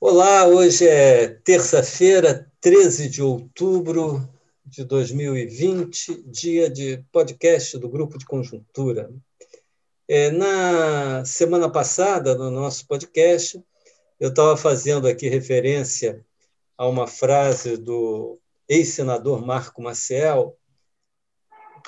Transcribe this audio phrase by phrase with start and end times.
[0.00, 4.32] Olá, hoje é terça-feira, 13 de outubro
[4.64, 9.12] de 2020, dia de podcast do Grupo de Conjuntura.
[10.06, 13.60] É, na semana passada, no nosso podcast,
[14.20, 16.24] eu estava fazendo aqui referência
[16.76, 18.38] a uma frase do
[18.68, 20.56] ex-senador Marco Maciel,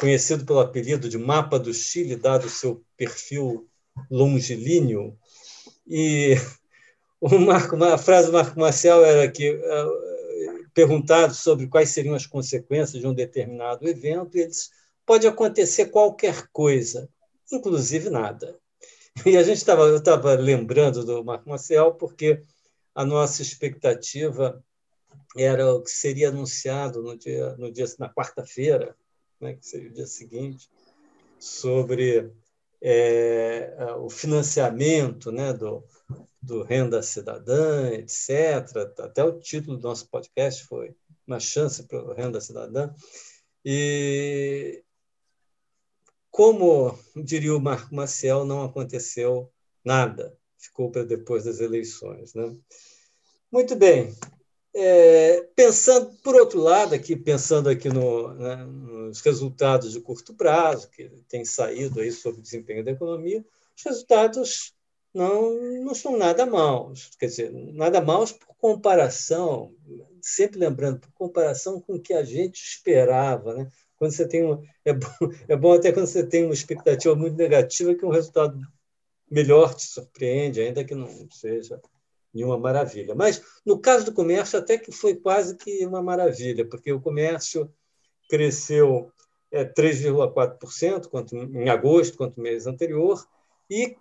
[0.00, 3.68] conhecido pelo apelido de Mapa do Chile, dado o seu perfil
[4.10, 5.16] longilíneo,
[5.86, 6.34] e
[7.22, 13.06] a frase do Marco Marcel era que, uh, perguntado sobre quais seriam as consequências de
[13.06, 14.70] um determinado evento, ele disse:
[15.04, 17.08] pode acontecer qualquer coisa,
[17.52, 18.58] inclusive nada.
[19.26, 22.42] E a gente estava, eu estava lembrando do Marco Marcel porque
[22.94, 24.64] a nossa expectativa
[25.36, 28.96] era o que seria anunciado no dia, no dia na quarta-feira,
[29.40, 30.70] né, que seria o dia seguinte,
[31.40, 32.32] sobre
[32.80, 35.84] é, o financiamento né, do,
[36.42, 38.76] do Renda Cidadã, etc.
[38.98, 40.94] Até o título do nosso podcast foi
[41.26, 42.92] Uma Chance para o Renda Cidadã.
[43.64, 44.82] E,
[46.30, 49.52] como diria o Marco Maciel, não aconteceu
[49.84, 52.34] nada, ficou para depois das eleições.
[52.34, 52.56] Né?
[53.52, 54.14] Muito bem.
[54.72, 60.88] É, pensando, por outro lado, aqui pensando aqui no, né, nos resultados de curto prazo,
[60.90, 63.44] que tem saído aí sobre o desempenho da economia,
[63.76, 64.72] os resultados
[65.14, 67.10] não, não são nada maus.
[67.18, 69.74] Quer dizer, nada maus por comparação,
[70.22, 73.54] sempre lembrando, por comparação com o que a gente esperava.
[73.54, 73.70] Né?
[73.96, 75.08] Quando você tem uma, é, bom,
[75.48, 78.58] é bom até quando você tem uma expectativa muito negativa que um resultado
[79.30, 81.80] melhor te surpreende, ainda que não seja
[82.32, 83.14] nenhuma maravilha.
[83.14, 87.72] Mas, no caso do comércio, até que foi quase que uma maravilha, porque o comércio
[88.28, 89.10] cresceu
[89.50, 93.24] é, 3,4% quanto em agosto, quanto mês anterior,
[93.68, 93.96] e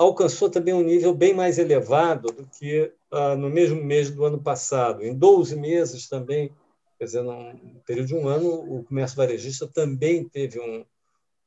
[0.00, 4.42] alcançou também um nível bem mais elevado do que ah, no mesmo mês do ano
[4.42, 5.04] passado.
[5.04, 6.50] Em 12 meses também,
[6.98, 10.86] quer dizer, num período de um ano, o comércio varejista também teve um,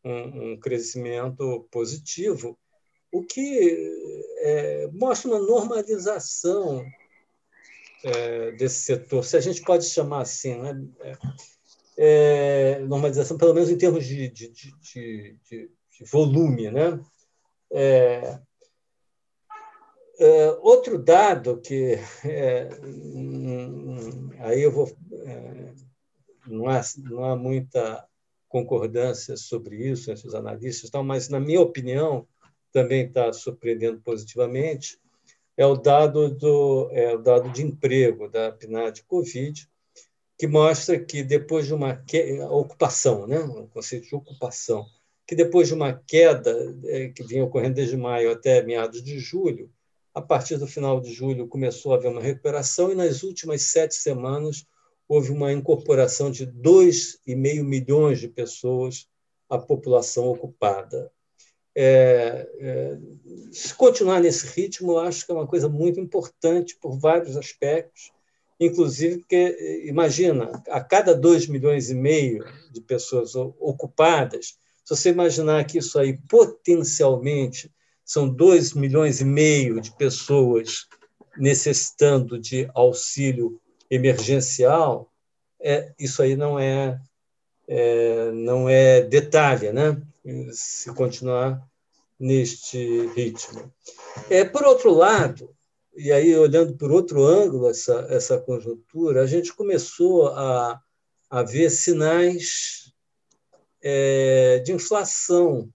[0.06, 2.56] um, um crescimento positivo,
[3.12, 3.91] o que
[4.38, 6.85] é, mostra uma normalização
[8.03, 10.80] é, desse setor, se a gente pode chamar assim, né?
[11.97, 15.70] É, normalização, pelo menos em termos de, de, de, de
[16.12, 17.00] volume, né?
[17.75, 18.39] É,
[20.19, 22.69] é, outro dado que é,
[24.39, 24.95] aí eu vou
[25.25, 25.73] é,
[26.45, 28.07] não há, não há muita
[28.47, 32.28] concordância sobre isso entre os analistas, tal, mas na minha opinião
[32.72, 35.00] também está surpreendendo positivamente
[35.57, 39.67] é o dado do é o dado de emprego da PNAD Covid
[40.38, 42.03] que mostra que depois de uma
[42.51, 44.85] ocupação, né, o conceito de ocupação
[45.25, 49.69] que depois de uma queda é, que vinha ocorrendo desde maio até meados de julho,
[50.13, 53.95] a partir do final de julho começou a haver uma recuperação e nas últimas sete
[53.95, 54.66] semanas
[55.07, 59.07] houve uma incorporação de 2,5 milhões de pessoas
[59.50, 61.11] à população ocupada.
[61.75, 62.97] É, é,
[63.51, 68.11] se continuar nesse ritmo, acho que é uma coisa muito importante por vários aspectos,
[68.59, 75.64] inclusive porque, imagina, a cada 2 milhões e meio de pessoas ocupadas, se você imaginar
[75.66, 77.72] que isso aí potencialmente
[78.04, 80.88] são 2 milhões e meio de pessoas
[81.38, 85.12] necessitando de auxílio emergencial,
[85.60, 87.00] é, isso aí não é,
[87.68, 90.02] é, não é detalhe, né?
[90.52, 91.62] se continuar
[92.20, 93.72] neste ritmo.
[94.30, 95.54] É, por outro lado,
[95.96, 100.82] e aí olhando por outro ângulo essa, essa conjuntura, a gente começou a,
[101.30, 102.93] a ver sinais
[103.84, 105.70] é, de inflação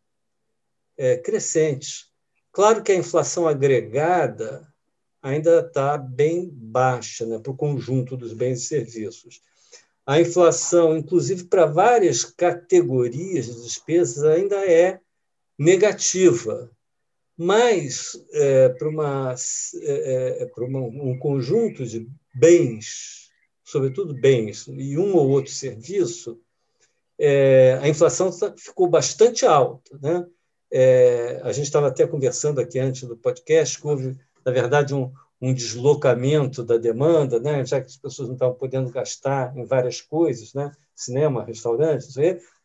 [0.96, 2.06] é, crescente.
[2.50, 4.66] Claro que a inflação agregada
[5.22, 9.42] ainda está bem baixa né, para o conjunto dos bens e serviços.
[10.06, 14.98] A inflação, inclusive para várias categorias de despesas, ainda é
[15.58, 16.70] negativa,
[17.36, 19.34] mas é, para, uma,
[19.82, 23.30] é, é para uma, um conjunto de bens,
[23.62, 26.40] sobretudo bens, e um ou outro serviço,
[27.18, 29.98] é, a inflação tá, ficou bastante alta.
[30.00, 30.26] Né?
[30.70, 35.12] É, a gente estava até conversando aqui antes do podcast que houve, na verdade, um,
[35.40, 37.64] um deslocamento da demanda, né?
[37.66, 40.70] já que as pessoas não estavam podendo gastar em várias coisas, né?
[40.94, 42.14] cinema, restaurantes,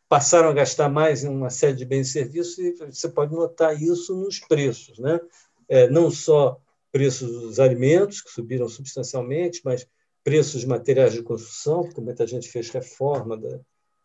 [0.08, 3.80] passaram a gastar mais em uma série de bens e serviços, e você pode notar
[3.80, 4.98] isso nos preços.
[4.98, 5.20] Né?
[5.68, 6.60] É, não só
[6.92, 9.86] preços dos alimentos, que subiram substancialmente, mas
[10.22, 13.60] preços de materiais de construção, porque muita gente fez reforma da,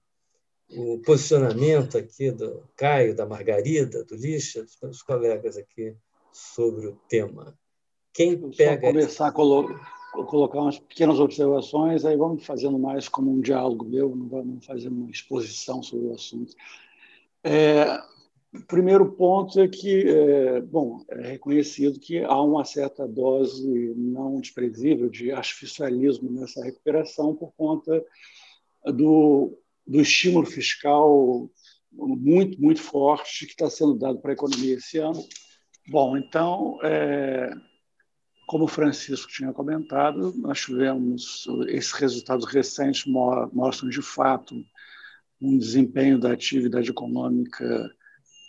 [0.70, 5.96] o posicionamento aqui do Caio, da Margarida, do Lixa, dos meus colegas aqui
[6.32, 7.58] sobre o tema.
[8.14, 8.88] Quem pega.
[8.88, 9.80] Só começar a colo
[10.24, 14.88] colocar umas pequenas observações, aí vamos fazendo mais como um diálogo meu, não vamos fazer
[14.88, 16.56] uma exposição sobre o assunto.
[17.44, 18.02] É,
[18.54, 24.40] o primeiro ponto é que, é, bom, é reconhecido que há uma certa dose não
[24.40, 28.02] desprezível de artificialismo nessa recuperação por conta
[28.86, 31.50] do, do estímulo fiscal
[31.92, 35.24] muito, muito forte que está sendo dado para a economia esse ano.
[35.88, 37.52] Bom, então, é,
[38.48, 44.56] como o Francisco tinha comentado, nós tivemos esses resultados recentes mostram de fato
[45.42, 47.92] um desempenho da atividade econômica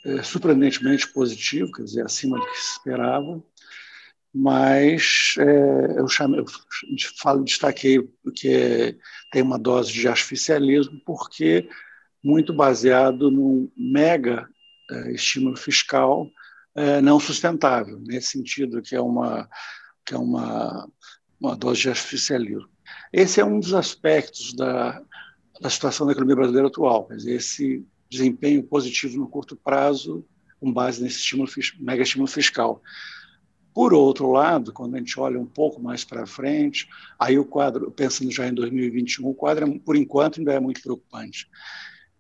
[0.05, 3.43] é, surpreendentemente positivo, quer dizer, acima do que se esperava,
[4.39, 6.07] mas é, eu,
[6.37, 6.47] eu
[7.19, 8.99] falo, destaquei que
[9.33, 11.67] tem uma dose de artificialismo, porque
[12.23, 14.47] muito baseado num mega
[14.91, 16.31] é, estímulo fiscal
[16.75, 19.49] é, não sustentável, nesse sentido que é uma
[20.05, 20.87] que é uma,
[21.41, 22.69] uma dose de artificialismo.
[23.13, 25.03] Esse é um dos aspectos da,
[25.61, 30.25] da situação da economia brasileira atual, esse desempenho positivo no curto prazo
[30.61, 31.51] com base nesse estímulo,
[31.81, 32.83] mega estímulo fiscal.
[33.77, 36.89] Por outro lado, quando a gente olha um pouco mais para frente,
[37.19, 41.47] aí o quadro, pensando já em 2021, o quadro, por enquanto, ainda é muito preocupante,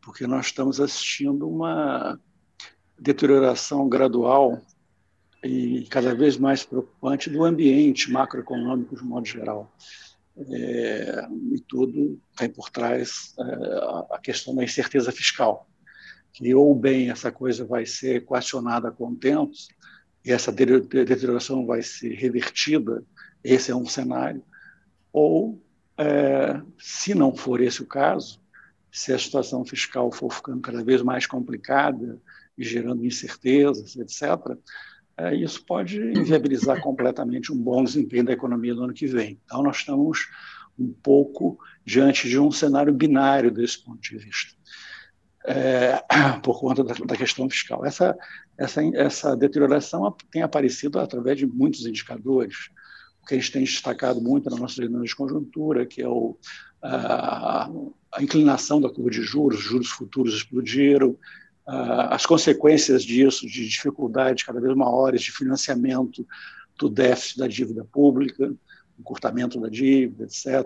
[0.02, 2.20] porque nós estamos assistindo uma
[2.98, 4.60] deterioração gradual
[5.42, 9.74] e cada vez mais preocupante do ambiente macroeconômico de modo geral.
[10.36, 15.66] É, e tudo tem por trás é, a questão da incerteza fiscal,
[16.34, 19.54] que ou bem essa coisa vai ser equacionada com o tempo
[20.26, 23.05] e essa deterioração vai ser revertida,
[23.44, 24.43] esse é um cenário,
[25.12, 25.62] ou,
[25.96, 28.40] é, se não for esse o caso,
[28.90, 32.20] se a situação fiscal for ficando cada vez mais complicada
[32.58, 34.58] e gerando incertezas, etc.,
[35.17, 39.40] é, isso pode inviabilizar completamente um bom desempenho da economia no ano que vem.
[39.45, 40.28] Então, nós estamos
[40.76, 44.54] um pouco diante de um cenário binário desse ponto de vista,
[45.46, 46.02] é,
[46.42, 47.84] por conta da, da, questão fiscal.
[47.84, 48.16] Essa,
[48.58, 52.68] essa, essa deterioração tem aparecido através de muitos indicadores.
[53.22, 56.36] O que a gente tem destacado muito na nossa reunião de conjuntura, que é o,
[56.82, 57.70] a,
[58.12, 61.16] a inclinação da curva de juros, os juros futuros explodiram,
[61.66, 66.24] as consequências disso, de dificuldades cada vez maiores de financiamento
[66.78, 68.54] do déficit da dívida pública,
[68.98, 70.64] encurtamento da dívida, etc.,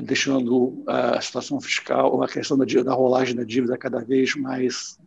[0.00, 4.98] deixando a situação fiscal, a questão da, da rolagem da dívida cada vez mais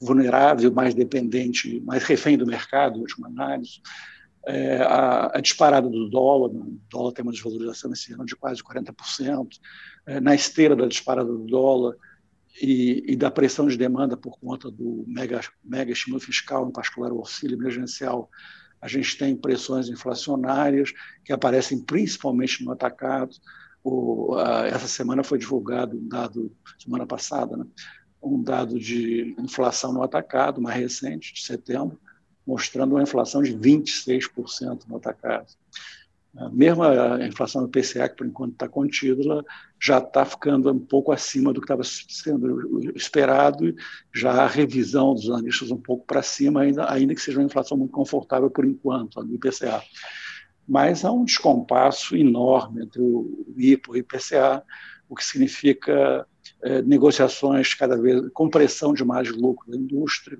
[0.00, 3.80] vulnerável, mais dependente, mais refém do mercado, última análise.
[4.46, 8.62] É, a, a, disparada do dólar, o dólar tem uma desvalorização esse ano de quase
[8.62, 9.48] 40%,
[10.06, 11.96] é, na esteira da disparada do dólar,
[12.60, 17.12] e, e, da pressão de demanda por conta do mega, mega estímulo fiscal, em particular
[17.12, 18.30] o auxílio emergencial,
[18.80, 20.92] a gente tem pressões inflacionárias
[21.24, 23.34] que aparecem principalmente no atacado.
[23.88, 27.64] O, a, essa semana foi divulgado um dado, semana passada, né,
[28.20, 31.96] um dado de inflação no atacado, mais recente, de setembro,
[32.44, 35.46] mostrando uma inflação de 26% no atacado.
[36.52, 39.44] Mesmo a inflação do PCA, que por enquanto está contida, ela
[39.80, 43.72] já está ficando um pouco acima do que estava sendo esperado,
[44.12, 47.78] já a revisão dos analistas um pouco para cima, ainda, ainda que seja uma inflação
[47.78, 49.80] muito confortável por enquanto, do IPCA.
[50.68, 54.64] Mas há um descompasso enorme entre o IPA e o IPCA,
[55.08, 56.26] o que significa
[56.62, 60.38] é, negociações cada vez, compressão de mais lucro da indústria,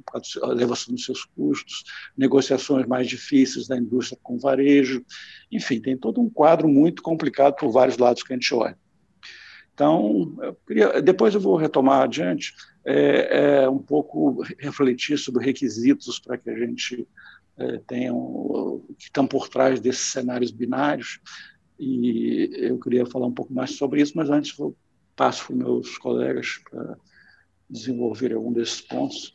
[0.50, 1.85] elevação dos seus custos,
[2.16, 5.04] negociações mais difíceis da indústria com varejo,
[5.50, 8.76] enfim, tem todo um quadro muito complicado por vários lados que a gente olha.
[9.73, 16.18] Então, eu queria, depois eu vou retomar adiante, é, é um pouco refletir sobre requisitos
[16.18, 17.06] para que a gente
[17.59, 21.21] é, tenha um, que estão por trás desses cenários binários,
[21.79, 24.77] e eu queria falar um pouco mais sobre isso, mas antes vou
[25.15, 26.97] passo para os meus colegas para
[27.69, 29.33] desenvolver algum desses pontos.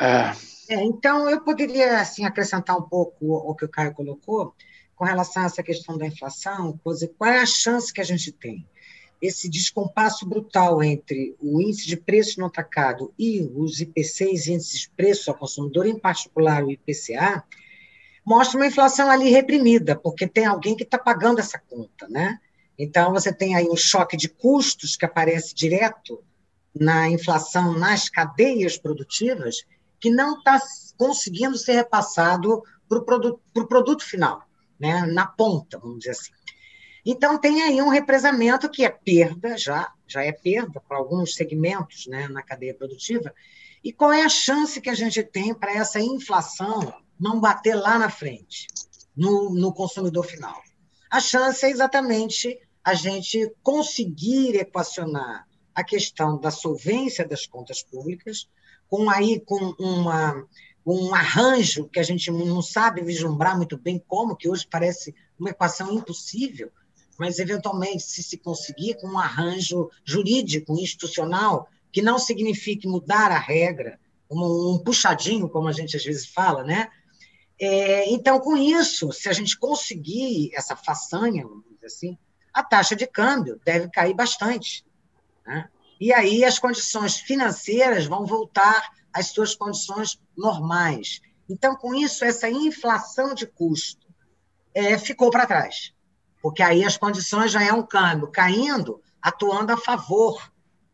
[0.00, 0.32] É...
[0.68, 4.54] É, então, eu poderia assim, acrescentar um pouco o que o Caio colocou
[4.96, 6.78] com relação a essa questão da inflação,
[7.16, 8.66] qual é a chance que a gente tem?
[9.26, 14.90] Esse descompasso brutal entre o índice de preço no atacado e os IPCs, índices de
[14.90, 17.44] preço ao consumidor, em particular o IPCA,
[18.24, 22.38] mostra uma inflação ali reprimida, porque tem alguém que está pagando essa conta, né?
[22.78, 26.22] Então, você tem aí um choque de custos que aparece direto
[26.74, 29.64] na inflação nas cadeias produtivas,
[29.98, 30.60] que não está
[30.96, 34.42] conseguindo ser repassado para o produto, produto final,
[34.78, 35.06] né?
[35.06, 36.32] na ponta, vamos dizer assim.
[37.08, 42.08] Então, tem aí um represamento que é perda, já, já é perda para alguns segmentos
[42.08, 43.32] né, na cadeia produtiva.
[43.84, 47.96] E qual é a chance que a gente tem para essa inflação não bater lá
[47.96, 48.66] na frente,
[49.16, 50.60] no, no consumidor final?
[51.08, 58.48] A chance é exatamente a gente conseguir equacionar a questão da solvência das contas públicas,
[58.88, 60.44] com aí com uma,
[60.84, 65.50] um arranjo que a gente não sabe vislumbrar muito bem como, que hoje parece uma
[65.50, 66.72] equação impossível,
[67.18, 73.38] mas eventualmente se se conseguir com um arranjo jurídico, institucional, que não signifique mudar a
[73.38, 73.98] regra,
[74.30, 76.90] um, um puxadinho, como a gente às vezes fala, né?
[77.58, 82.18] É, então, com isso, se a gente conseguir essa façanha, vamos dizer assim,
[82.52, 84.84] a taxa de câmbio deve cair bastante.
[85.46, 85.68] Né?
[85.98, 91.20] E aí as condições financeiras vão voltar às suas condições normais.
[91.48, 94.06] Então, com isso, essa inflação de custo
[94.74, 95.94] é, ficou para trás,
[96.42, 100.40] porque aí as condições já é um câmbio caindo, atuando a favor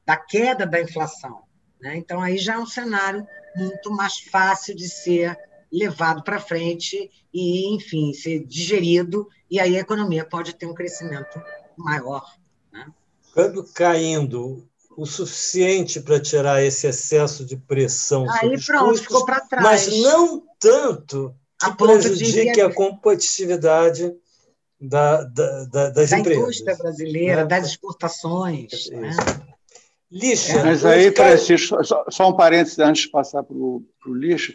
[0.07, 1.43] da queda da inflação.
[1.81, 1.97] Né?
[1.97, 5.37] Então, aí já é um cenário muito mais fácil de ser
[5.71, 11.43] levado para frente e, enfim, ser digerido, e aí a economia pode ter um crescimento
[11.77, 12.25] maior.
[12.73, 12.87] Né?
[13.35, 19.41] Câmbio caindo o suficiente para tirar esse excesso de pressão aí pronto, custos, ficou para
[19.41, 19.65] trás.
[19.65, 24.13] mas não tanto que prejudique a competitividade
[24.83, 26.39] da, da, da, das da empresas.
[26.39, 27.47] Da indústria brasileira, né?
[27.47, 28.91] das exportações.
[28.91, 29.11] Né?
[30.11, 30.59] Lixa.
[30.59, 34.53] É, mas aí, Francisco, só, só, um parênteses antes de passar para o lixo.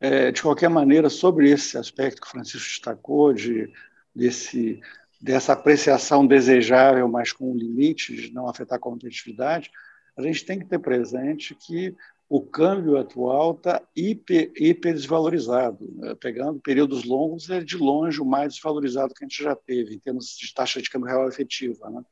[0.00, 3.72] É, de qualquer maneira, sobre esse aspecto que o Francisco destacou, de,
[4.14, 4.80] desse,
[5.20, 9.70] dessa apreciação desejável, mas com limites, de não afetar a competitividade,
[10.16, 11.96] a gente tem que ter presente que
[12.36, 15.88] o câmbio atual está hiper, hiper desvalorizado.
[15.94, 16.16] Né?
[16.16, 20.00] Pegando períodos longos, é de longe o mais desvalorizado que a gente já teve, em
[20.00, 21.88] termos de taxa de câmbio real efetiva.
[21.90, 22.02] Né?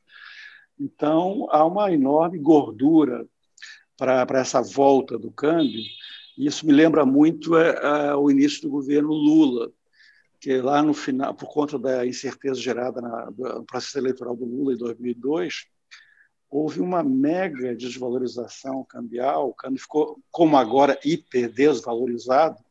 [0.79, 3.27] Então, há uma enorme gordura
[3.97, 5.83] para essa volta do câmbio,
[6.37, 7.71] isso me lembra muito é,
[8.07, 9.73] é, o início do governo Lula,
[10.39, 13.29] que lá no final, por conta da incerteza gerada na,
[13.67, 15.67] processo eleitoral do Lula em 2002,
[16.53, 22.63] houve uma mega desvalorização cambial, o câmbio ficou, como agora, hiper desvalorizado,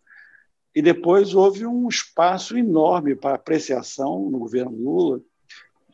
[0.72, 5.20] e depois houve um espaço enorme para apreciação no governo Lula,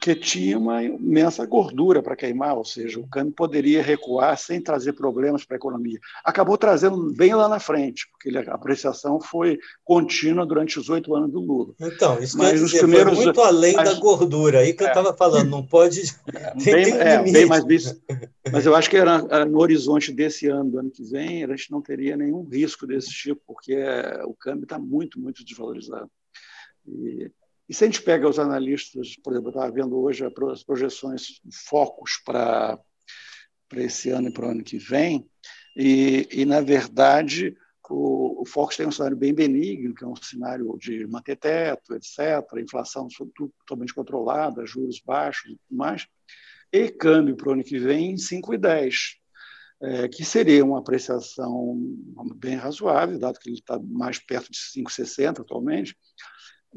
[0.01, 4.93] que tinha uma imensa gordura para queimar, ou seja, o câmbio poderia recuar sem trazer
[4.93, 5.99] problemas para a economia.
[6.25, 11.33] Acabou trazendo bem lá na frente, porque a apreciação foi contínua durante os oito anos
[11.33, 11.75] do Lula.
[11.81, 13.15] Então, isso mas quer dizer, primeiros...
[13.15, 13.89] foi muito além mas...
[13.89, 14.87] da gordura, aí que é.
[14.87, 16.03] eu estava falando, não pode...
[16.33, 18.01] É, bem, é, bem mais visto.
[18.53, 21.71] Mas eu acho que era, no horizonte desse ano, do ano que vem, a gente
[21.71, 23.77] não teria nenhum risco desse tipo, porque
[24.25, 26.11] o câmbio está muito, muito desvalorizado.
[26.87, 27.31] E
[27.69, 31.41] e se a gente pega os analistas, por exemplo, eu estava vendo hoje as projeções,
[31.53, 32.81] focos para
[33.75, 35.29] esse ano e para o ano que vem,
[35.77, 37.55] e, e na verdade,
[37.91, 42.19] o, o tem um cenário bem benigno, que é um cenário de manter teto, etc.,
[42.59, 43.07] inflação
[43.67, 46.07] totalmente controlada, juros baixos e tudo mais,
[46.73, 49.17] e câmbio para o ano que vem em 5,10,
[49.81, 51.79] é, que seria uma apreciação
[52.35, 55.97] bem razoável, dado que ele está mais perto de 5,60 atualmente,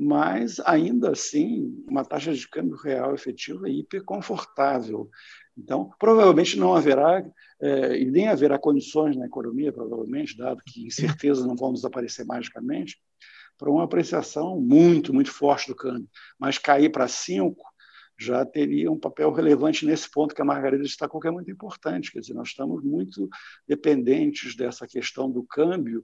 [0.03, 5.07] mas ainda assim uma taxa de câmbio real efetiva hiperconfortável.
[5.55, 7.23] Então, provavelmente não haverá,
[7.61, 12.97] é, e nem haverá condições na economia, provavelmente, dado que incertezas não vão desaparecer magicamente,
[13.59, 16.09] para uma apreciação muito, muito forte do câmbio.
[16.39, 17.63] Mas cair para 5
[18.17, 22.11] já teria um papel relevante nesse ponto que a Margarida destacou, que é muito importante.
[22.11, 23.29] Quer dizer, nós estamos muito
[23.67, 26.03] dependentes dessa questão do câmbio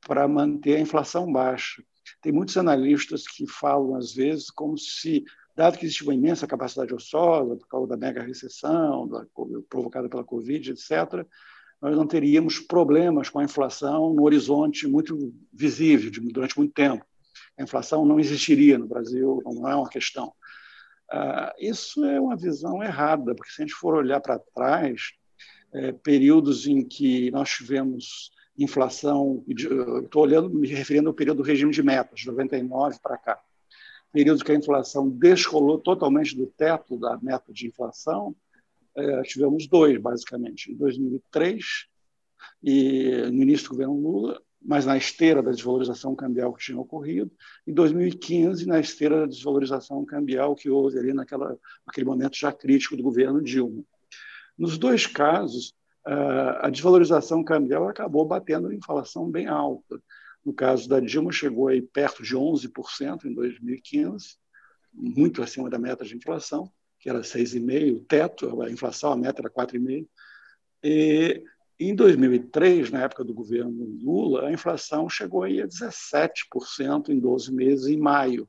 [0.00, 1.80] para manter a inflação baixa.
[2.20, 5.24] Tem muitos analistas que falam, às vezes, como se,
[5.56, 9.26] dado que existe uma imensa capacidade ociosa, por causa da mega recessão da,
[9.68, 11.26] provocada pela Covid, etc.,
[11.80, 17.04] nós não teríamos problemas com a inflação no horizonte muito visível durante muito tempo.
[17.58, 20.32] A inflação não existiria no Brasil, não é uma questão.
[21.10, 25.12] Ah, isso é uma visão errada, porque se a gente for olhar para trás,
[25.72, 31.72] é, períodos em que nós tivemos inflação, estou olhando, me referindo ao período do regime
[31.72, 33.40] de metas, de 99 para cá,
[34.12, 38.34] período que a inflação descolou totalmente do teto da meta de inflação,
[38.96, 41.64] é, tivemos dois, basicamente, em 2003
[42.62, 47.30] e no início do governo Lula, mas na esteira da desvalorização cambial que tinha ocorrido,
[47.66, 52.96] em 2015, na esteira da desvalorização cambial que houve ali naquela, naquele momento já crítico
[52.96, 53.82] do governo Dilma.
[54.58, 60.00] Nos dois casos, a desvalorização cambial acabou batendo uma inflação bem alta.
[60.44, 64.36] No caso da Dilma, chegou aí perto de 11% em 2015,
[64.92, 69.42] muito acima da meta de inflação, que era 6,5%, o teto, a inflação, a meta
[69.42, 70.06] era 4,5%.
[70.82, 71.44] E
[71.78, 77.54] em 2003, na época do governo Lula, a inflação chegou aí a 17% em 12
[77.54, 78.48] meses, em maio.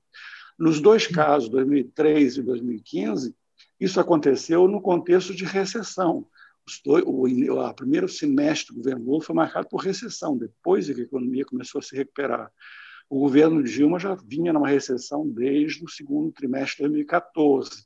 [0.60, 3.36] Nos dois casos, 2003 e 2015,
[3.80, 6.28] isso aconteceu no contexto de recessão.
[7.06, 11.46] O primeiro semestre do governo Lula foi marcado por recessão, depois é que a economia
[11.46, 12.52] começou a se recuperar.
[13.10, 17.86] O governo Dilma já vinha numa recessão desde o segundo trimestre de 2014.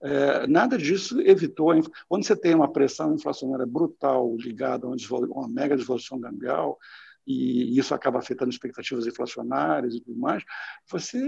[0.00, 1.70] É, nada disso evitou.
[1.70, 4.96] A, quando você tem uma pressão inflacionária brutal ligada a uma,
[5.30, 6.78] uma mega desvalorização cambial,
[7.26, 10.44] e isso acaba afetando expectativas inflacionárias e tudo mais,
[10.86, 11.18] você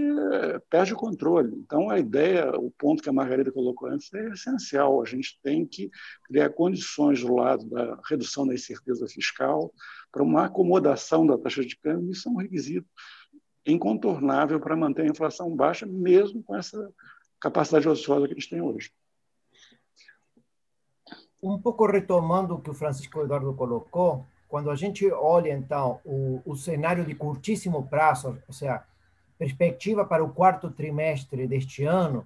[0.69, 1.55] perde o controle.
[1.55, 5.01] Então, a ideia, o ponto que a Margarida colocou antes é essencial.
[5.01, 5.89] A gente tem que
[6.25, 9.73] criar condições do lado da redução da incerteza fiscal
[10.11, 12.11] para uma acomodação da taxa de câmbio.
[12.11, 12.87] Isso é um requisito
[13.65, 16.93] incontornável para manter a inflação baixa, mesmo com essa
[17.39, 18.91] capacidade ociosa que a gente tem hoje.
[21.41, 26.41] Um pouco retomando o que o Francisco Eduardo colocou, quando a gente olha, então, o,
[26.45, 28.83] o cenário de curtíssimo prazo, ou seja,
[29.37, 32.25] perspectiva para o quarto trimestre deste ano,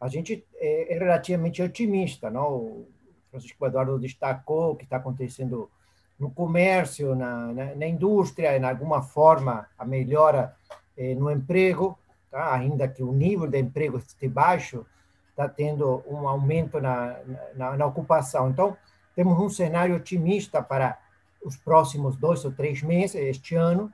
[0.00, 2.30] a gente é, é relativamente otimista.
[2.30, 2.48] Não?
[2.48, 2.88] O
[3.30, 5.70] Francisco Eduardo destacou o que está acontecendo
[6.18, 10.54] no comércio, na, na, na indústria, em alguma forma, a melhora
[10.96, 11.98] eh, no emprego,
[12.30, 12.54] tá?
[12.54, 14.86] ainda que o nível de emprego esteja baixo,
[15.30, 17.16] está tendo um aumento na,
[17.54, 18.50] na, na ocupação.
[18.50, 18.76] Então,
[19.14, 20.98] temos um cenário otimista para
[21.44, 23.92] os próximos dois ou três meses, este ano,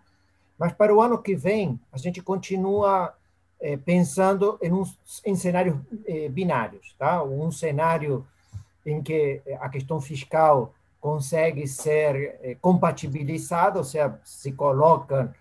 [0.58, 3.14] mas para o ano que vem, a gente continua
[3.60, 4.84] eh, pensando em, um,
[5.24, 7.22] em cenários eh, binários, tá?
[7.22, 8.26] Um cenário
[8.84, 15.32] em que a questão fiscal consegue ser eh, compatibilizada, ou seja, se colocam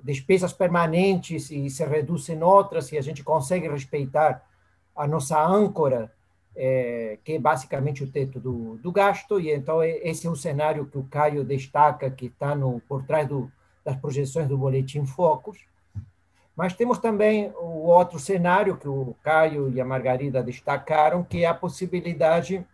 [0.00, 4.48] despesas permanentes e se reduzem outras, e a gente consegue respeitar
[4.94, 6.12] a nossa âncora
[6.54, 10.36] é, que é basicamente o teto do, do gasto, e então é, esse é o
[10.36, 13.50] cenário que o Caio destaca, que está no, por trás do,
[13.84, 15.58] das projeções do Boletim Focus.
[16.54, 21.46] Mas temos também o outro cenário que o Caio e a Margarida destacaram, que é
[21.46, 22.66] a possibilidade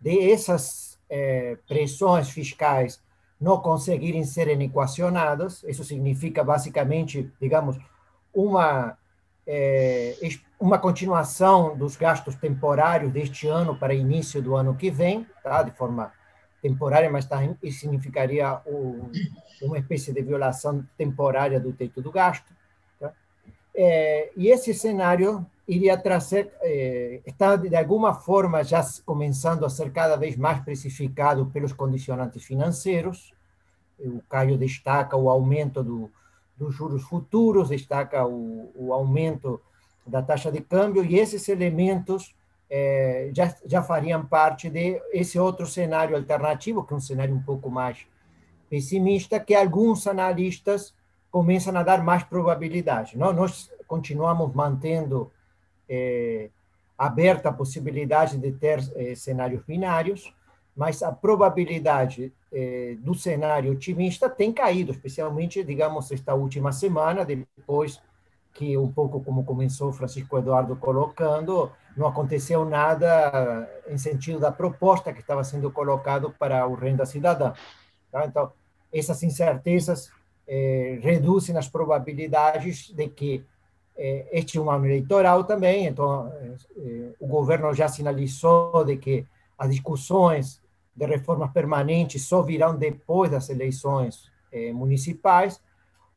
[0.00, 3.00] de essas é, pressões fiscais
[3.40, 5.62] não conseguirem serem equacionadas.
[5.62, 7.78] Isso significa, basicamente, digamos,
[8.34, 8.98] uma
[9.46, 10.16] é,
[10.60, 15.62] uma continuação dos gastos temporários deste ano para início do ano que vem, tá?
[15.62, 16.12] de forma
[16.60, 17.38] temporária, mas tá,
[17.70, 19.10] significaria o,
[19.62, 22.52] uma espécie de violação temporária do teto do gasto.
[22.98, 23.12] Tá?
[23.74, 29.92] É, e esse cenário iria trazer, é, está de alguma forma já começando a ser
[29.92, 33.32] cada vez mais precificado pelos condicionantes financeiros.
[34.00, 36.10] O Caio destaca o aumento do,
[36.56, 39.60] dos juros futuros, destaca o, o aumento
[40.08, 42.34] da taxa de câmbio, e esses elementos
[42.70, 47.42] é, já, já fariam parte de esse outro cenário alternativo, que é um cenário um
[47.42, 48.06] pouco mais
[48.68, 50.94] pessimista, que alguns analistas
[51.30, 53.16] começam a dar mais probabilidade.
[53.16, 53.32] Não?
[53.32, 55.30] Nós continuamos mantendo
[55.88, 56.50] é,
[56.96, 60.34] aberta a possibilidade de ter é, cenários binários,
[60.76, 62.32] mas a probabilidade
[63.00, 68.00] do cenário otimista tem caído, especialmente, digamos, esta última semana, depois
[68.58, 75.12] que um pouco como começou Francisco Eduardo colocando, não aconteceu nada em sentido da proposta
[75.12, 77.52] que estava sendo colocado para o renda cidadã.
[78.10, 78.26] Tá?
[78.26, 78.50] Então,
[78.92, 80.10] essas incertezas
[80.48, 83.44] eh, reduzem as probabilidades de que
[83.96, 86.32] eh, este é um ano eleitoral também, então
[86.76, 89.24] eh, o governo já sinalizou de que
[89.56, 90.60] as discussões
[90.96, 95.60] de reformas permanentes só virão depois das eleições eh, municipais,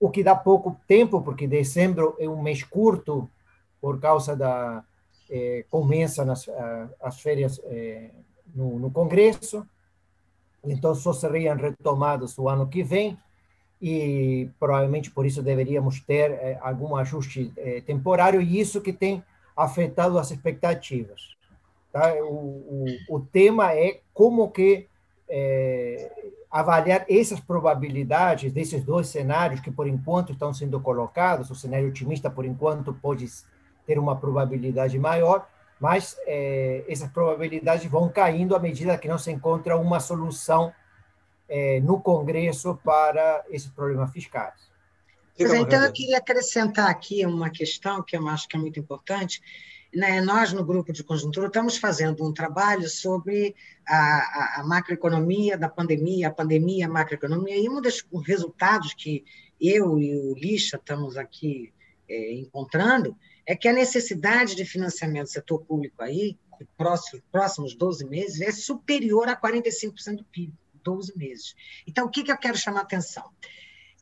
[0.02, 3.30] o que dá pouco tempo, porque dezembro é um mês curto
[3.80, 4.84] por causa da
[5.30, 6.50] eh, começam as,
[7.00, 8.10] as férias eh,
[8.54, 9.64] no, no, Congresso,
[10.64, 13.16] então só seriam retomados o ano que vem
[13.80, 17.54] e provavelmente por isso deveríamos ter eh, algum ajuste
[17.86, 19.24] temporário e isso que tem
[19.56, 21.38] afetado as expectativas.
[21.92, 22.12] Tá?
[22.24, 24.88] O, o, o tema é como que
[26.52, 31.50] avaliar essas probabilidades desses dois cenários que, por enquanto, estão sendo colocados.
[31.50, 33.26] O cenário otimista, por enquanto, pode
[33.88, 35.48] ter uma probabilidade maior,
[35.80, 40.74] mas é, essas probabilidades vão caindo à medida que não se encontra uma solução
[41.48, 44.72] é, no Congresso para esses problemas fiscais.
[45.38, 49.42] Pois então, eu queria acrescentar aqui uma questão que eu acho que é muito importante,
[49.94, 53.56] né, nós, no grupo de conjuntura, estamos fazendo um trabalho sobre
[53.88, 59.26] a, a, a macroeconomia da pandemia, a pandemia, a macroeconomia, e um dos resultados que
[59.60, 61.74] eu e o Lixa estamos aqui
[62.10, 66.38] é, encontrando é que a necessidade de financiamento do setor público aí,
[66.78, 71.56] próximos, próximos 12 meses, é superior a 45% do PIB, 12 meses.
[71.86, 73.30] Então, o que, que eu quero chamar a atenção?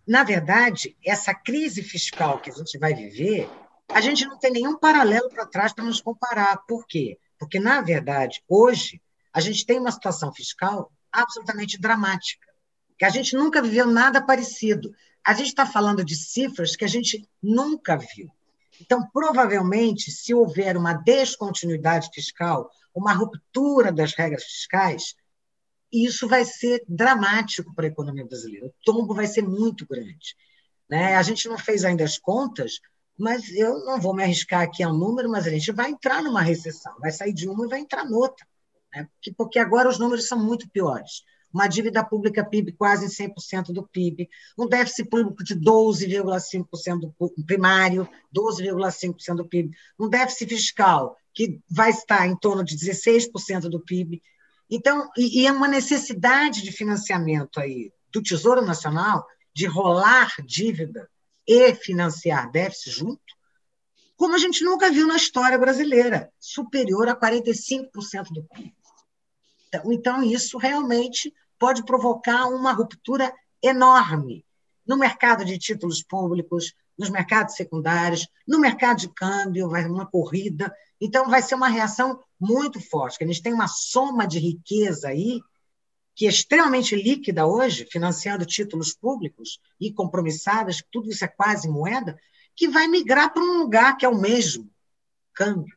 [0.06, 3.50] Na verdade, essa crise fiscal que a gente vai viver
[3.92, 6.58] a gente não tem nenhum paralelo para trás para nos comparar.
[6.68, 7.18] Por quê?
[7.38, 9.02] Porque, na verdade, hoje,
[9.34, 12.46] a gente tem uma situação fiscal absolutamente dramática,
[12.98, 14.94] que a gente nunca viveu nada parecido.
[15.26, 18.30] A gente está falando de cifras que a gente nunca viu.
[18.82, 25.16] Então, provavelmente, se houver uma descontinuidade fiscal, uma ruptura das regras fiscais,
[25.92, 28.68] isso vai ser dramático para a economia brasileira.
[28.68, 30.36] O tombo vai ser muito grande.
[30.90, 31.16] Né?
[31.16, 32.80] A gente não fez ainda as contas,
[33.20, 36.24] mas eu não vou me arriscar aqui a um número, mas a gente vai entrar
[36.24, 38.48] numa recessão, vai sair de uma e vai entrar noutra,
[38.94, 39.08] né?
[39.14, 41.24] porque, porque agora os números são muito piores.
[41.54, 47.46] Uma dívida pública PIB quase em 100% do PIB, um déficit público de 12,5% do
[47.46, 53.80] primário, 12,5% do PIB, um déficit fiscal que vai estar em torno de 16% do
[53.80, 54.22] PIB.
[54.70, 61.10] Então, e, e é uma necessidade de financiamento aí do Tesouro Nacional de rolar dívida
[61.52, 63.20] e financiar déficit junto,
[64.16, 67.90] como a gente nunca viu na história brasileira, superior a 45%
[68.32, 68.76] do PIB.
[69.68, 73.34] Então, então, isso realmente pode provocar uma ruptura
[73.64, 74.46] enorme
[74.86, 80.72] no mercado de títulos públicos, nos mercados secundários, no mercado de câmbio, vai uma corrida.
[81.02, 83.24] Então, vai ser uma reação muito forte.
[83.24, 85.42] A gente tem uma soma de riqueza aí
[86.20, 92.20] que é extremamente líquida hoje, financiando títulos públicos e compromissadas, tudo isso é quase moeda,
[92.54, 94.70] que vai migrar para um lugar que é o mesmo,
[95.34, 95.74] câmbio.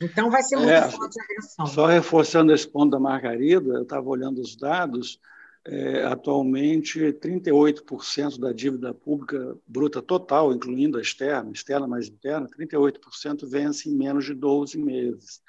[0.00, 1.66] Então, vai ser muito é, forte a reação.
[1.66, 5.18] Só reforçando esse ponto da Margarida, eu estava olhando os dados,
[5.64, 13.48] é, atualmente 38% da dívida pública bruta total, incluindo a externa, externa mais interna, 38%
[13.48, 15.42] vence em menos de 12 meses.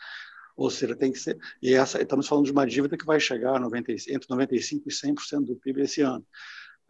[0.55, 1.37] Ou seja, tem que ser.
[1.61, 4.89] E essa, estamos falando de uma dívida que vai chegar a 90, entre 95% e
[4.89, 6.25] 100% do PIB esse ano.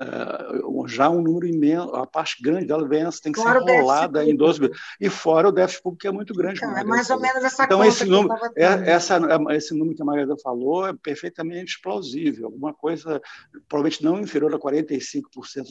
[0.02, 4.26] Uh, já um número imenso, a parte grande dela vem, tem que fora ser rolada
[4.26, 4.72] em 12 mil.
[5.00, 6.58] E fora o déficit público, que é muito grande.
[6.58, 10.02] Então, é mais ou menos essa Então, esse número, é, essa, é, esse número que
[10.02, 12.48] a Margarida falou é perfeitamente plausível.
[12.48, 13.22] Alguma coisa,
[13.70, 15.22] provavelmente não inferior a 45%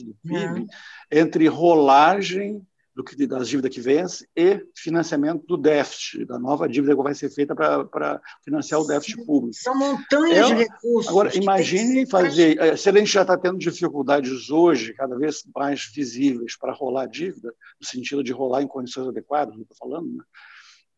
[0.05, 0.65] do PIB,
[1.11, 6.95] entre rolagem do que das dívidas que vence e financiamento do déficit, da nova dívida
[6.95, 9.55] que vai ser feita para financiar o déficit público.
[9.55, 11.09] São montanhas é, de recursos.
[11.09, 12.59] Agora, imagine fazer.
[12.59, 17.05] Eh, se a gente já está tendo dificuldades hoje, cada vez mais visíveis, para rolar
[17.05, 20.23] dívida, no sentido de rolar em condições adequadas, não estou falando, né?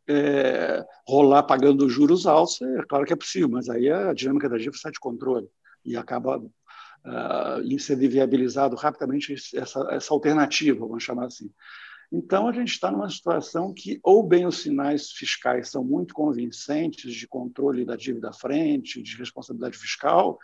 [0.06, 4.58] É, rolar pagando juros altos, é claro que é possível, mas aí a dinâmica da
[4.58, 5.48] dívida sai de controle
[5.86, 6.44] e acaba
[7.06, 11.52] uh, em ser viabilizado rapidamente essa, essa alternativa, vamos chamar assim.
[12.12, 17.12] Então, a gente está numa situação que, ou bem os sinais fiscais são muito convincentes
[17.12, 20.38] de controle da dívida à frente, de responsabilidade fiscal,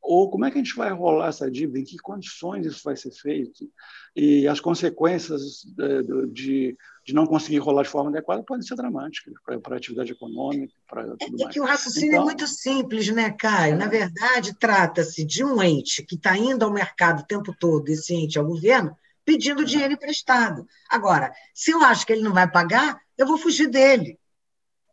[0.00, 1.80] Ou como é que a gente vai rolar essa dívida?
[1.80, 3.68] Em que condições isso vai ser feito?
[4.14, 9.34] E as consequências de, de, de não conseguir rolar de forma adequada podem ser dramáticas
[9.44, 11.42] para a atividade econômica, para tudo é, mais.
[11.42, 13.74] É que o raciocínio é então, é muito simples, né, Caio?
[13.74, 13.76] É.
[13.76, 18.14] Na verdade, trata-se de um ente que está indo ao mercado o tempo todo, esse
[18.14, 20.66] ente é o governo, pedindo dinheiro emprestado.
[20.88, 24.18] Agora, se eu acho que ele não vai pagar, eu vou fugir dele.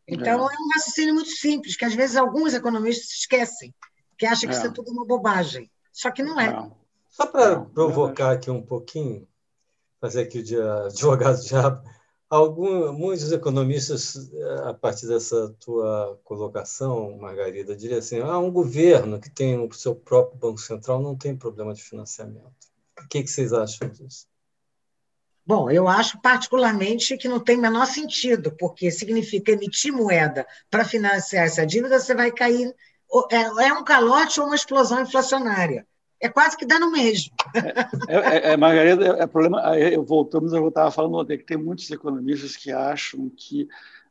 [0.07, 3.73] Então, é, é um raciocínio muito simples, que às vezes alguns economistas esquecem,
[4.23, 4.57] que acham que é.
[4.57, 5.69] isso é tudo uma bobagem.
[5.91, 6.49] Só que não é.
[6.49, 6.75] Não.
[7.09, 9.27] Só para provocar aqui um pouquinho,
[9.99, 11.83] fazer aqui o dia, advogado diabo,
[12.29, 14.31] alguns, muitos economistas,
[14.65, 19.93] a partir dessa tua colocação, Margarida, diriam assim, ah, um governo que tem o seu
[19.93, 22.71] próprio Banco Central não tem problema de financiamento.
[22.97, 24.25] O que, que vocês acham disso?
[25.45, 31.45] Bom, eu acho particularmente que não tem menor sentido, porque significa emitir moeda para financiar
[31.45, 32.73] essa dívida, você vai cair.
[33.29, 35.85] É, é um calote ou uma explosão inflacionária.
[36.19, 37.33] É quase que dá no mesmo.
[38.07, 39.61] É, é, é Margarida, é, é problema.
[40.05, 43.67] Voltamos ao que eu estava falando ontem, que tem muitos economistas que acham que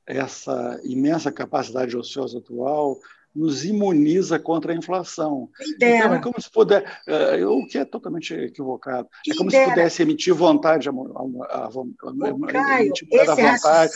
[0.07, 2.99] essa imensa capacidade ociosa atual
[3.35, 5.49] nos imuniza contra a inflação.
[5.75, 9.09] Então, é como se puder, é, o que é totalmente equivocado.
[9.25, 9.65] Quem é como dera.
[9.65, 13.93] se pudesse emitir vontade, a, a, a, Caio, emitir vontade,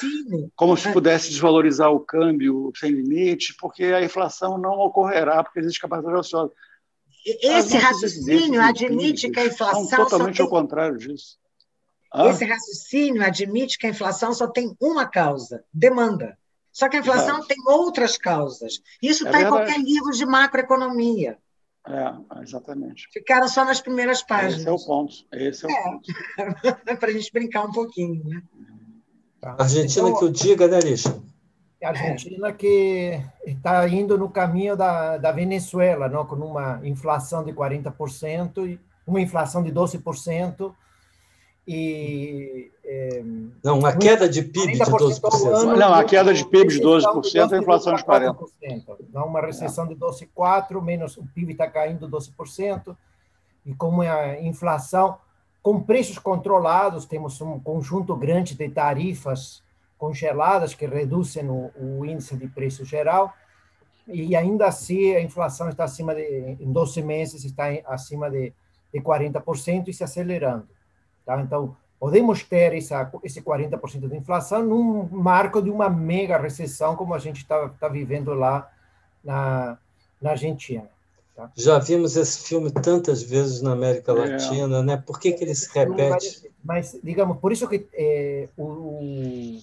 [0.55, 5.81] como se pudesse desvalorizar o câmbio sem limite, porque a inflação não ocorrerá, porque existe
[5.81, 6.53] capacidade ociosa.
[7.25, 9.85] Esse raciocínio admite que a inflação.
[9.85, 10.45] São totalmente tem...
[10.45, 11.39] ao contrário disso.
[12.15, 16.39] Esse raciocínio admite que a inflação só tem uma causa: demanda.
[16.77, 17.47] Só que a inflação Exato.
[17.47, 18.83] tem outras causas.
[19.03, 21.39] Isso está é em qualquer livro de macroeconomia.
[21.89, 23.09] É, exatamente.
[23.11, 24.59] Ficaram só nas primeiras páginas.
[24.59, 25.15] Esse é o ponto.
[25.33, 25.83] Esse é o é.
[25.83, 26.13] ponto.
[27.01, 28.23] Para a gente brincar um pouquinho.
[28.29, 28.43] Né?
[29.41, 29.57] Tá.
[29.59, 31.19] Argentina então, que o diga, né, Lixa?
[31.83, 36.27] A Argentina que está indo no caminho da, da Venezuela, não?
[36.27, 40.75] com uma inflação de 40%, e uma inflação de 12%,
[41.67, 43.23] e é,
[43.65, 45.47] não, uma queda de PIB de 12%.
[45.53, 48.47] Ano, não, a queda de PIB de 12% é a inflação de 40%.
[49.13, 52.97] Não, uma recessão de 12,4%, menos o PIB está caindo 12%,
[53.65, 55.19] e como é a inflação,
[55.61, 59.61] com preços controlados, temos um conjunto grande de tarifas
[59.99, 63.35] congeladas que reduzem o, o índice de preço geral,
[64.07, 68.53] e ainda assim a inflação está acima de, em 12 meses, está acima de,
[68.95, 70.76] de 40% e se acelerando.
[71.27, 71.41] Tá?
[71.43, 77.13] Então, podemos ter essa, esse 40% de inflação num marco de uma mega recessão como
[77.13, 78.71] a gente está tá vivendo lá
[79.25, 79.77] na,
[80.23, 80.89] na Argentina.
[81.35, 81.51] Tá?
[81.57, 84.15] Já vimos esse filme tantas vezes na América é.
[84.15, 85.03] Latina, né?
[85.05, 86.49] Por que, que ele se repete?
[86.65, 89.59] Mas, digamos, por isso que é, o,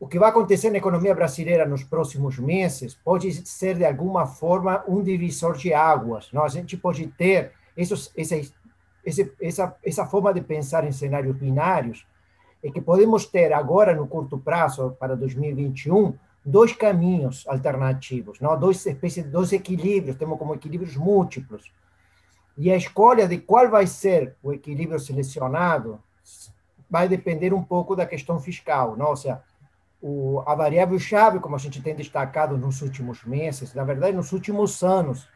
[0.00, 4.82] o que vai acontecer na economia brasileira nos próximos meses pode ser, de alguma forma,
[4.88, 6.28] um divisor de águas.
[6.32, 6.42] Não?
[6.42, 8.52] A gente pode ter esses, esses
[9.04, 12.06] esse, essa, essa forma de pensar em cenários binários
[12.62, 16.14] é que podemos ter agora, no curto prazo, para 2021,
[16.44, 18.58] dois caminhos alternativos, não?
[18.58, 21.72] dois espécies, dois equilíbrios, temos como equilíbrios múltiplos.
[22.56, 26.00] E a escolha de qual vai ser o equilíbrio selecionado
[26.88, 29.08] vai depender um pouco da questão fiscal, não?
[29.08, 29.42] ou seja,
[30.00, 34.32] o, a variável chave, como a gente tem destacado nos últimos meses, na verdade, nos
[34.32, 35.26] últimos anos,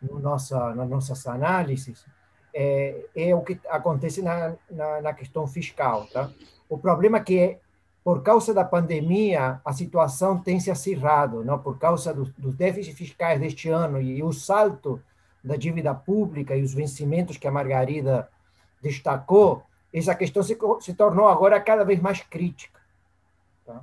[0.00, 2.06] no nossa, nas nossas análises,
[2.54, 6.06] é, é o que acontece na, na, na, questão fiscal.
[6.12, 6.30] Tá?
[6.68, 7.58] O problema é que,
[8.04, 11.58] por causa da pandemia, a situação tem se acirrado, não?
[11.58, 15.02] por causa dos do déficits fiscais deste ano e, o salto
[15.42, 18.28] da dívida pública e os vencimentos que a Margarida
[18.80, 22.80] destacou, essa questão se, se tornou agora cada vez mais crítica.
[23.66, 23.82] Tá?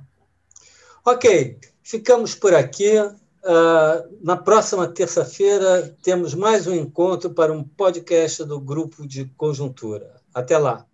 [1.04, 2.92] Ok, ficamos por aqui.
[3.44, 10.14] Uh, na próxima terça-feira temos mais um encontro para um podcast do Grupo de Conjuntura.
[10.32, 10.86] Até lá.